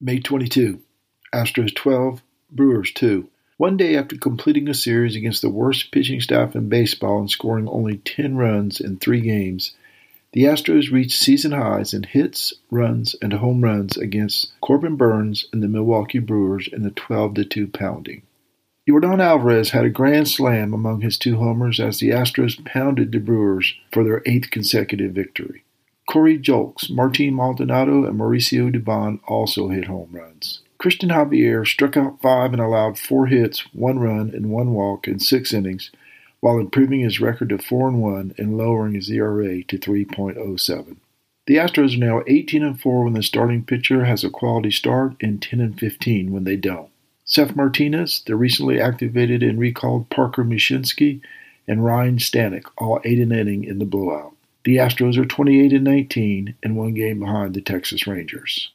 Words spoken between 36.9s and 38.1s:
his record to 4 and